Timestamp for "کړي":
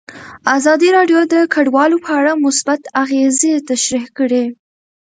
4.17-4.45